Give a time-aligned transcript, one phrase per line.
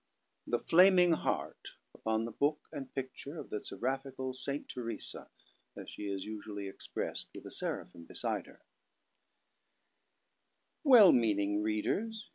[0.47, 5.29] The Flaming Heart Vpon the book and Picture of the seraphicall saint Teresa,
[5.77, 8.47] (as she is vsvally expressed with a Seraphim biside
[10.83, 12.27] her)WELL meaning readers!